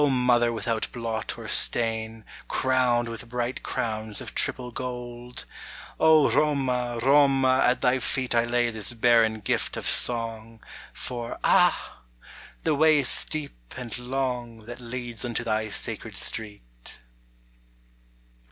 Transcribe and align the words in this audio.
Mother 0.09 0.51
without 0.51 0.91
blot 0.91 1.37
or 1.37 1.47
stain, 1.47 2.25
Crowned 2.47 3.07
with 3.07 3.29
bright 3.29 3.61
crowns 3.61 4.19
of 4.19 4.33
triple 4.33 4.71
gold! 4.71 5.45
O 5.99 6.27
Roma, 6.31 6.97
Roma, 7.03 7.61
at 7.63 7.81
thy 7.81 7.99
feet 7.99 8.33
1 8.33 8.49
lay 8.49 8.71
this 8.71 8.93
barren 8.93 9.41
gift 9.41 9.77
of 9.77 9.85
song! 9.85 10.59
For, 10.91 11.37
ah! 11.43 11.99
the 12.63 12.73
way 12.73 12.97
is 12.97 13.09
steep 13.09 13.75
and 13.77 13.95
long 13.99 14.65
That 14.65 14.81
leads 14.81 15.23
unto 15.23 15.43
thy 15.43 15.69
sacred 15.69 16.17
street. 16.17 16.99